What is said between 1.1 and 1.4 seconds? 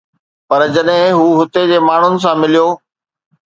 هو